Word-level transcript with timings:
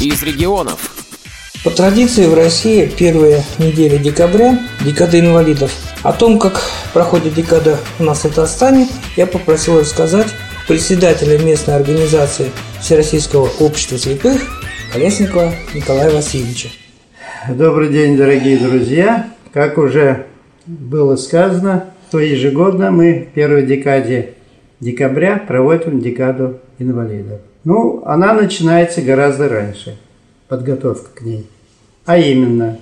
из 0.00 0.22
регионов. 0.22 0.92
По 1.64 1.70
традиции 1.70 2.26
в 2.26 2.34
России 2.34 2.86
первая 2.86 3.42
неделя 3.58 3.98
декабря– 3.98 4.58
декада 4.84 5.18
инвалидов. 5.18 5.72
О 6.02 6.12
том, 6.12 6.38
как 6.38 6.62
проходит 6.92 7.34
декада 7.34 7.78
у 7.98 8.04
нас 8.04 8.20
в 8.20 8.22
Татарстане, 8.28 8.88
я 9.16 9.26
попросил 9.26 9.80
рассказать 9.80 10.28
председателя 10.68 11.38
местной 11.38 11.76
организации 11.76 12.50
Всероссийского 12.80 13.48
общества 13.58 13.98
слепых 13.98 14.42
Колесникова 14.92 15.52
Николая 15.74 16.10
Васильевича. 16.10 16.68
Добрый 17.48 17.88
день, 17.88 18.16
дорогие 18.16 18.58
друзья! 18.58 19.30
Как 19.52 19.78
уже 19.78 20.26
было 20.66 21.16
сказано, 21.16 21.86
то 22.10 22.18
ежегодно 22.18 22.90
мы 22.90 23.28
в 23.30 23.34
первой 23.34 23.64
декаде 23.64 24.34
декабря 24.80 25.38
проводим 25.38 26.00
декаду 26.00 26.60
инвалидов. 26.78 27.40
Ну, 27.66 28.04
она 28.06 28.32
начинается 28.32 29.02
гораздо 29.02 29.48
раньше, 29.48 29.98
подготовка 30.46 31.08
к 31.16 31.22
ней. 31.22 31.48
А 32.04 32.16
именно, 32.16 32.78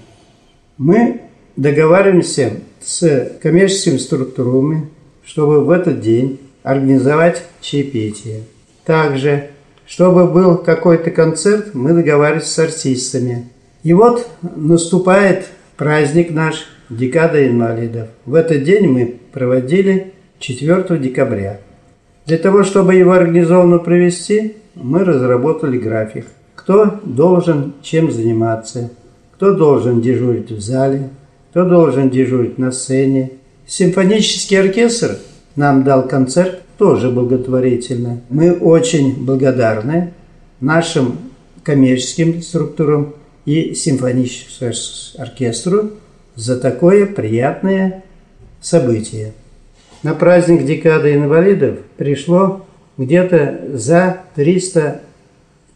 мы 0.76 1.22
договариваемся 1.56 2.60
с 2.82 3.32
коммерческими 3.40 3.96
структурами, 3.96 4.90
чтобы 5.24 5.64
в 5.64 5.70
этот 5.70 6.02
день 6.02 6.38
организовать 6.62 7.44
чаепитие. 7.62 8.42
Также, 8.84 9.48
чтобы 9.86 10.26
был 10.26 10.58
какой-то 10.58 11.10
концерт, 11.10 11.72
мы 11.72 11.94
договариваемся 11.94 12.52
с 12.52 12.58
артистами. 12.58 13.48
И 13.84 13.94
вот 13.94 14.28
наступает 14.42 15.46
праздник 15.78 16.30
наш, 16.30 16.66
декада 16.90 17.48
инвалидов. 17.48 18.08
В 18.26 18.34
этот 18.34 18.64
день 18.64 18.88
мы 18.88 19.16
проводили 19.32 20.12
4 20.40 20.98
декабря. 20.98 21.60
Для 22.26 22.38
того, 22.38 22.64
чтобы 22.64 22.94
его 22.94 23.12
организованно 23.12 23.78
провести, 23.78 24.56
мы 24.74 25.04
разработали 25.04 25.78
график. 25.78 26.26
Кто 26.54 27.00
должен 27.04 27.74
чем 27.82 28.10
заниматься, 28.10 28.90
кто 29.34 29.52
должен 29.52 30.00
дежурить 30.00 30.50
в 30.50 30.60
зале, 30.60 31.10
кто 31.50 31.64
должен 31.64 32.08
дежурить 32.08 32.58
на 32.58 32.72
сцене. 32.72 33.32
Симфонический 33.66 34.58
оркестр 34.58 35.18
нам 35.54 35.84
дал 35.84 36.08
концерт 36.08 36.62
тоже 36.78 37.10
благотворительно. 37.10 38.22
Мы 38.30 38.52
очень 38.52 39.24
благодарны 39.24 40.14
нашим 40.60 41.18
коммерческим 41.62 42.42
структурам 42.42 43.14
и 43.44 43.74
симфоническому 43.74 44.72
оркестру 45.18 45.90
за 46.34 46.58
такое 46.58 47.06
приятное 47.06 48.02
событие. 48.60 49.34
На 50.04 50.12
праздник 50.12 50.66
декады 50.66 51.14
инвалидов 51.14 51.78
пришло 51.96 52.66
где-то 52.98 53.70
за 53.72 54.18
300 54.34 55.00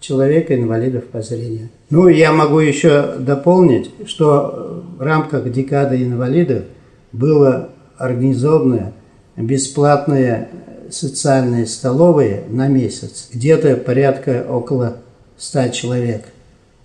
человек 0.00 0.50
инвалидов 0.50 1.04
по 1.04 1.22
зрению. 1.22 1.70
Ну, 1.88 2.08
я 2.08 2.30
могу 2.30 2.58
еще 2.58 3.14
дополнить, 3.18 3.90
что 4.04 4.84
в 4.98 5.00
рамках 5.00 5.50
декады 5.50 6.02
инвалидов 6.02 6.64
было 7.10 7.70
организовано 7.96 8.92
бесплатные 9.34 10.50
социальные 10.90 11.66
столовые 11.66 12.42
на 12.50 12.68
месяц, 12.68 13.30
где-то 13.32 13.78
порядка 13.78 14.44
около 14.46 14.98
100 15.38 15.68
человек. 15.68 16.24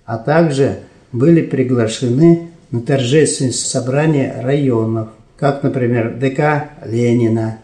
А 0.05 0.17
также 0.17 0.79
были 1.11 1.41
приглашены 1.41 2.51
на 2.71 2.79
торжественные 2.79 3.51
собрания 3.51 4.39
районов, 4.41 5.09
как, 5.37 5.63
например, 5.63 6.17
ДК 6.19 6.71
Ленина, 6.85 7.59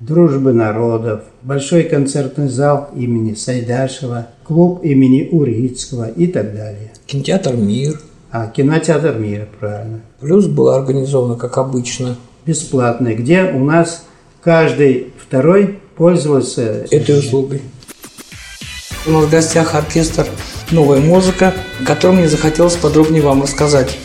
Дружбы 0.00 0.52
народов, 0.52 1.20
Большой 1.42 1.84
концертный 1.84 2.48
зал 2.48 2.90
имени 2.96 3.34
Сайдашева, 3.34 4.26
клуб 4.42 4.84
имени 4.84 5.28
Урицкого 5.30 6.08
и 6.08 6.26
так 6.26 6.54
далее. 6.56 6.92
Кинотеатр 7.06 7.54
«Мир». 7.54 8.00
А, 8.32 8.48
кинотеатр 8.48 9.16
«Мир», 9.18 9.48
правильно. 9.60 10.00
Плюс 10.20 10.46
было 10.46 10.76
организовано, 10.76 11.36
как 11.36 11.56
обычно. 11.58 12.16
Бесплатный, 12.44 13.14
где 13.14 13.44
у 13.44 13.64
нас 13.64 14.04
каждый 14.42 15.12
второй 15.18 15.78
пользовался 15.96 16.84
этой 16.90 17.20
услугой. 17.20 17.62
У 19.06 19.10
нас 19.10 19.26
в 19.26 19.30
гостях 19.30 19.76
оркестр 19.76 20.26
«Новая 20.72 21.00
музыка», 21.00 21.54
о 21.80 21.84
котором 21.84 22.16
мне 22.16 22.28
захотелось 22.28 22.74
подробнее 22.74 23.22
вам 23.22 23.42
рассказать. 23.42 23.96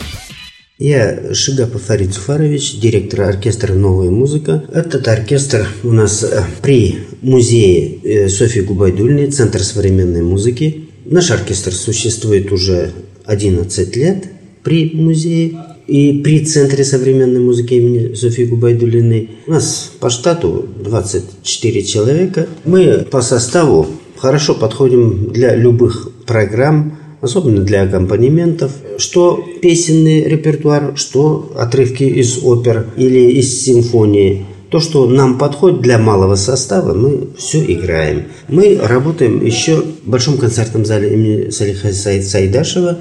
Я 0.78 1.34
Шигапов 1.34 1.82
Фарид 1.82 2.14
Суфарович, 2.14 2.78
директор 2.78 3.22
оркестра 3.22 3.74
«Новая 3.74 4.10
музыка». 4.10 4.62
Этот 4.72 5.08
оркестр 5.08 5.66
у 5.82 5.90
нас 5.90 6.22
э, 6.22 6.44
при 6.62 7.00
музее 7.20 7.98
э, 8.04 8.28
Софьи 8.28 8.62
Губайдульной, 8.62 9.28
Центр 9.32 9.58
современной 9.64 10.22
музыки. 10.22 10.88
Наш 11.04 11.32
оркестр 11.32 11.72
существует 11.72 12.52
уже 12.52 12.92
11 13.24 13.96
лет 13.96 14.26
при 14.62 14.92
музее 14.94 15.58
и 15.88 16.20
при 16.22 16.44
Центре 16.46 16.84
современной 16.84 17.40
музыки 17.40 17.74
имени 17.74 18.14
Софьи 18.14 18.44
Губайдулиной. 18.44 19.30
У 19.48 19.50
нас 19.50 19.90
по 19.98 20.10
штату 20.10 20.64
24 20.78 21.82
человека. 21.82 22.46
Мы 22.64 22.98
по 23.10 23.20
составу 23.20 23.88
хорошо 24.16 24.54
подходим 24.54 25.32
для 25.32 25.56
любых 25.56 26.08
программ, 26.24 27.00
особенно 27.20 27.62
для 27.62 27.82
аккомпанементов, 27.82 28.72
что 28.98 29.44
песенный 29.60 30.24
репертуар, 30.24 30.92
что 30.96 31.52
отрывки 31.56 32.04
из 32.04 32.42
опер 32.42 32.86
или 32.96 33.32
из 33.32 33.62
симфонии. 33.62 34.46
То, 34.70 34.80
что 34.80 35.06
нам 35.08 35.38
подходит 35.38 35.80
для 35.80 35.98
малого 35.98 36.34
состава, 36.34 36.92
мы 36.92 37.28
все 37.38 37.64
играем. 37.72 38.24
Мы 38.48 38.78
работаем 38.82 39.44
еще 39.44 39.76
в 39.76 40.08
Большом 40.08 40.36
концертном 40.36 40.84
зале 40.84 41.14
имени 41.14 41.50
Салиха 41.50 41.92
Сайдашева. 41.92 42.98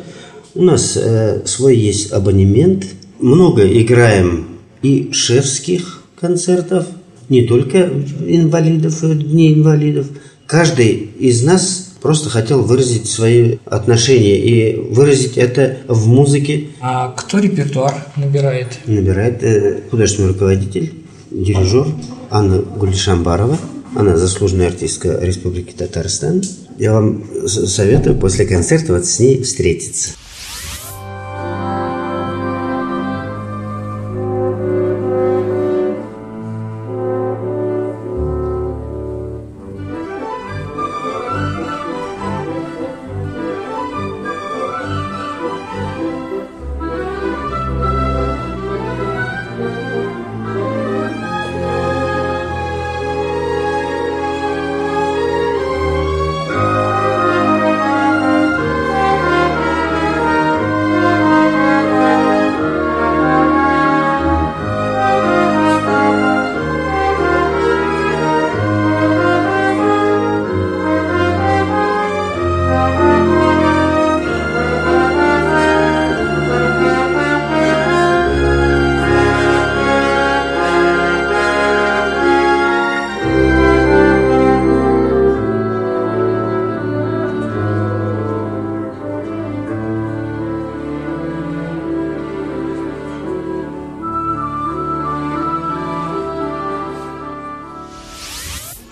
У 0.56 0.64
нас 0.64 0.96
э, 0.96 1.42
свой 1.46 1.76
есть 1.76 2.14
абонемент. 2.14 2.86
Много 3.20 3.68
играем 3.68 4.48
и 4.82 5.10
шефских 5.12 6.04
концертов, 6.20 6.86
не 7.30 7.44
только 7.44 7.90
инвалидов 8.26 9.04
и 9.04 9.14
дни 9.16 9.54
инвалидов. 9.54 10.08
Каждый 10.46 11.10
из 11.20 11.44
нас 11.44 11.87
просто 12.02 12.30
хотел 12.30 12.62
выразить 12.64 13.10
свои 13.10 13.58
отношения 13.66 14.38
и 14.38 14.76
выразить 14.76 15.38
это 15.38 15.78
в 15.88 16.08
музыке. 16.08 16.68
А 16.80 17.12
кто 17.12 17.40
репертуар 17.40 17.94
набирает? 18.16 18.80
Набирает 18.86 19.44
э, 19.44 19.82
художественный 19.90 20.30
руководитель, 20.30 20.94
дирижер 21.32 21.88
Анна 22.30 22.60
Гулишамбарова. 22.60 23.58
Она 23.96 24.18
заслуженная 24.18 24.68
артистка 24.68 25.18
Республики 25.22 25.72
Татарстан. 25.72 26.44
Я 26.78 26.94
вам 26.94 27.24
советую 27.48 28.18
после 28.18 28.46
концерта 28.46 28.94
вот 28.94 29.06
с 29.06 29.20
ней 29.20 29.42
встретиться. 29.42 30.12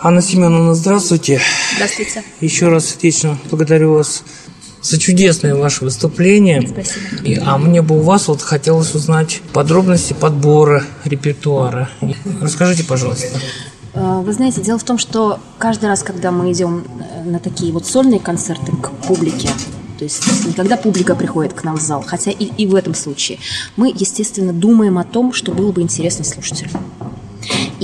Анна 0.06 0.22
Семеновна, 0.22 0.76
здравствуйте. 0.76 1.42
Здравствуйте. 1.74 2.24
Еще 2.40 2.68
раз 2.68 2.86
сердечно 2.86 3.40
благодарю 3.50 3.96
вас 3.96 4.22
за 4.80 5.00
чудесное 5.00 5.56
ваше 5.56 5.84
выступление. 5.84 6.62
Спасибо. 6.62 7.24
И, 7.24 7.42
а 7.44 7.58
мне 7.58 7.82
бы 7.82 7.98
у 7.98 8.02
вас 8.02 8.28
вот 8.28 8.40
хотелось 8.40 8.94
узнать 8.94 9.42
подробности 9.52 10.14
подбора 10.14 10.84
репертуара. 11.06 11.90
Расскажите, 12.40 12.84
пожалуйста. 12.84 13.40
Э, 13.96 14.22
вы 14.24 14.32
знаете, 14.32 14.62
дело 14.62 14.78
в 14.78 14.84
том, 14.84 15.00
что 15.00 15.40
каждый 15.58 15.86
раз, 15.86 16.04
когда 16.04 16.30
мы 16.30 16.52
идем 16.52 16.86
э, 17.00 17.24
на 17.24 17.40
такие 17.40 17.74
вот 17.74 17.88
сольные 17.88 18.20
концерты 18.20 18.74
к 18.74 18.92
публике, 19.08 19.50
То 19.98 20.04
есть 20.04 20.22
не 20.46 20.54
когда 20.54 20.78
публика 20.78 21.16
приходит 21.16 21.54
к 21.54 21.64
нам 21.64 21.78
в 21.78 21.82
зал, 21.82 22.04
хотя 22.06 22.30
и, 22.30 22.46
и 22.46 22.68
в 22.68 22.76
этом 22.76 22.94
случае. 22.94 23.40
Мы, 23.76 23.90
естественно, 23.90 24.54
думаем 24.54 25.00
о 25.00 25.04
том, 25.04 25.34
что 25.34 25.52
было 25.52 25.72
бы 25.72 25.82
интересно 25.82 26.24
слушателю. 26.24 26.70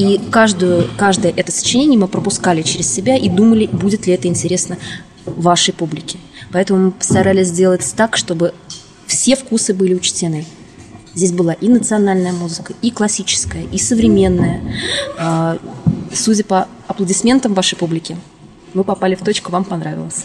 И 0.02 0.20
каждую, 0.32 0.90
каждое 0.98 1.32
это 1.32 1.52
сочинение 1.52 2.00
мы 2.00 2.08
пропускали 2.08 2.64
через 2.64 2.92
себя 2.92 3.16
и 3.16 3.30
думали, 3.30 3.68
будет 3.68 4.08
ли 4.08 4.14
это 4.14 4.28
интересно 4.28 4.80
вашей 5.28 5.76
публике. 5.76 6.18
Поэтому 6.52 6.86
мы 6.86 6.92
постарались 6.92 7.50
сделать 7.50 7.94
так, 7.96 8.18
чтобы 8.18 8.56
все 9.06 9.36
вкусы 9.36 9.76
были 9.76 9.94
учтены. 9.94 10.48
Здесь 11.14 11.32
была 11.32 11.54
и 11.54 11.68
национальная 11.68 12.32
музыка, 12.32 12.74
и 12.82 12.90
классическая, 12.90 13.64
и 13.72 13.78
современная. 13.78 14.62
А, 15.20 15.60
судя 16.12 16.46
по 16.46 16.68
аплодисментам 16.88 17.54
вашей 17.54 17.78
публики, 17.78 18.18
мы 18.74 18.84
попали 18.84 19.14
в 19.14 19.24
точку, 19.24 19.52
вам 19.52 19.66
понравилось. 19.66 20.24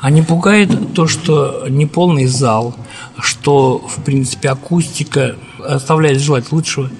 А 0.00 0.10
не 0.10 0.22
пугает 0.22 0.92
то, 0.92 1.06
что 1.06 1.66
не 1.68 1.86
полный 1.86 2.26
зал, 2.26 2.74
что, 3.20 3.78
в 3.78 4.02
принципе, 4.02 4.48
акустика 4.48 5.36
оставляет 5.64 6.18
желать 6.18 6.50
лучшего? 6.50 6.90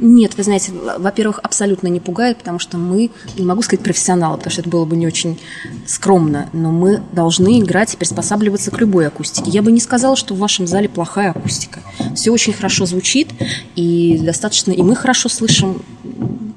Нет, 0.00 0.36
вы 0.36 0.42
знаете, 0.42 0.72
во-первых, 0.72 1.40
абсолютно 1.42 1.88
не 1.88 2.00
пугает, 2.00 2.38
потому 2.38 2.58
что 2.58 2.78
мы, 2.78 3.10
не 3.36 3.44
могу 3.44 3.62
сказать 3.62 3.84
профессионалы, 3.84 4.36
потому 4.36 4.52
что 4.52 4.62
это 4.62 4.70
было 4.70 4.84
бы 4.84 4.96
не 4.96 5.06
очень 5.06 5.38
скромно, 5.86 6.48
но 6.52 6.70
мы 6.70 7.02
должны 7.12 7.60
играть 7.60 7.94
и 7.94 7.96
приспосабливаться 7.96 8.70
к 8.70 8.78
любой 8.80 9.06
акустике. 9.06 9.50
Я 9.50 9.62
бы 9.62 9.72
не 9.72 9.80
сказала, 9.80 10.16
что 10.16 10.34
в 10.34 10.38
вашем 10.38 10.66
зале 10.66 10.88
плохая 10.88 11.30
акустика. 11.30 11.80
Все 12.14 12.30
очень 12.30 12.52
хорошо 12.52 12.86
звучит, 12.86 13.28
и 13.76 14.18
достаточно, 14.22 14.72
и 14.72 14.82
мы 14.82 14.96
хорошо 14.96 15.28
слышим. 15.28 15.82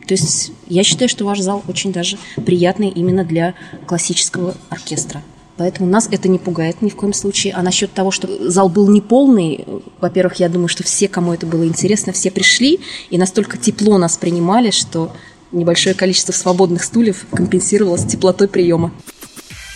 То 0.08 0.14
есть 0.14 0.52
я 0.68 0.84
считаю, 0.84 1.10
что 1.10 1.26
ваш 1.26 1.40
зал 1.40 1.64
очень 1.68 1.92
даже 1.92 2.18
приятный 2.46 2.90
именно 2.90 3.24
для 3.24 3.54
классического 3.86 4.56
оркестра. 4.70 5.22
Поэтому 5.56 5.88
нас 5.88 6.08
это 6.10 6.30
не 6.30 6.40
пугает 6.40 6.82
ни 6.82 6.90
в 6.90 6.96
коем 6.96 7.14
случае. 7.14 7.54
А 7.54 7.62
насчет 7.62 7.94
того, 7.94 8.10
что 8.10 8.50
зал 8.50 8.70
был 8.70 8.90
неполный, 8.90 9.66
во-первых, 10.02 10.36
я 10.36 10.50
думаю, 10.50 10.68
что 10.68 10.84
все, 10.84 11.08
кому 11.08 11.34
это 11.34 11.46
было 11.46 11.66
интересно, 11.66 12.12
все 12.12 12.32
пришли 12.32 12.80
и 13.10 13.18
настолько 13.18 13.58
тепло 13.58 13.98
нас 13.98 14.18
принимали, 14.18 14.72
что 14.72 15.12
небольшое 15.52 15.94
количество 15.94 16.32
свободных 16.32 16.84
стульев 16.84 17.26
компенсировалось 17.32 18.06
теплотой 18.06 18.48
приема. 18.48 18.92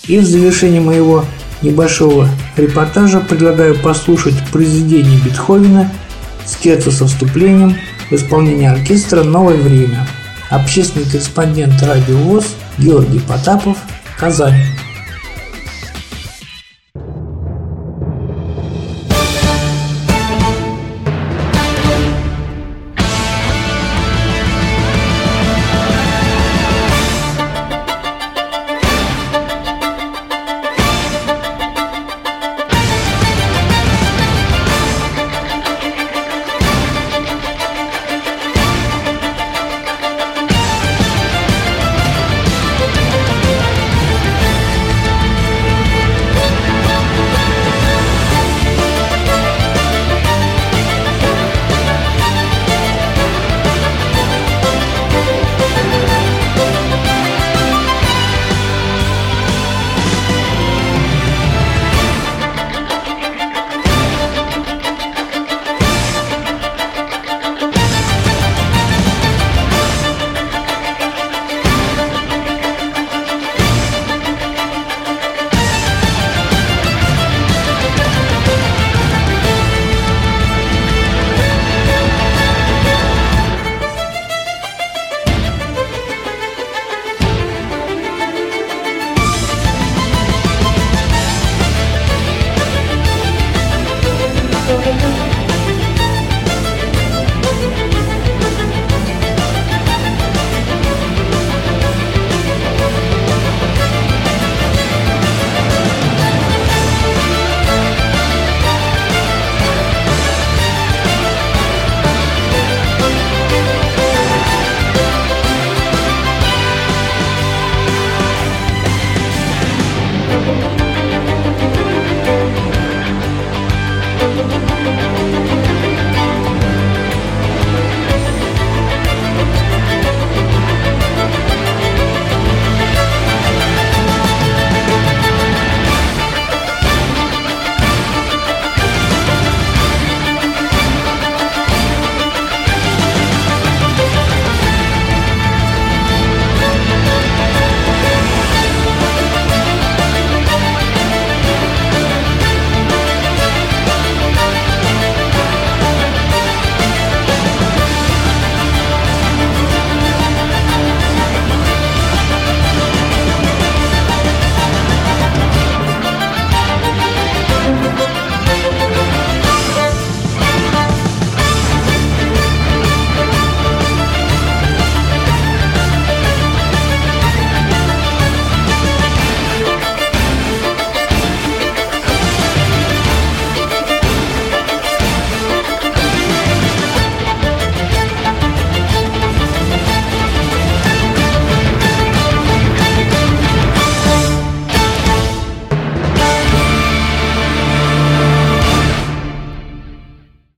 И 0.08 0.18
в 0.18 0.26
завершении 0.26 0.80
моего 0.80 1.26
небольшого 1.62 2.28
репортажа 2.56 3.20
предлагаю 3.20 3.80
послушать 3.80 4.36
произведение 4.52 5.20
Бетховена 5.20 5.92
«Скетса 6.46 6.92
со 6.92 7.06
вступлением» 7.06 7.76
в 8.10 8.14
исполнении 8.14 8.68
оркестра 8.68 9.24
«Новое 9.24 9.58
время». 9.58 10.08
Общественный 10.50 11.06
корреспондент 11.06 11.82
радио 11.84 12.18
ВОЗ 12.18 12.46
Георгий 12.78 13.20
Потапов, 13.20 13.78
Казань. 14.18 14.77